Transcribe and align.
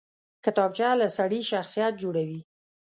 کتابچه 0.45 0.89
له 1.01 1.07
سړي 1.17 1.41
شخصیت 1.51 1.93
جوړوي 2.01 2.39